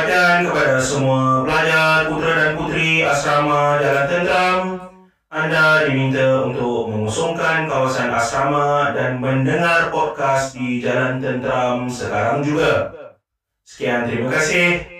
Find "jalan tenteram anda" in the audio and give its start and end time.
3.76-5.84